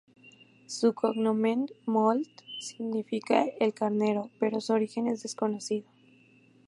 [0.65, 5.87] Su cognomen, "molt", significa "el carnero" pero su origen es desconocido.